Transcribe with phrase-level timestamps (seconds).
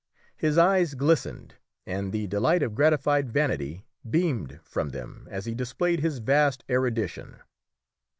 [0.35, 1.53] His eyes glistened,
[1.85, 7.39] and the delight of gratified vanity beamed from them as he displayed his vast erudition.